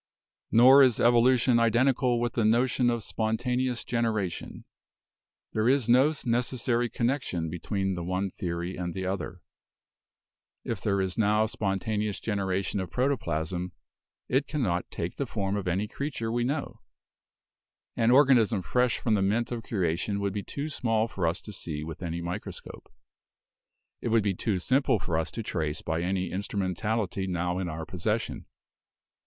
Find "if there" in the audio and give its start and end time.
10.63-11.01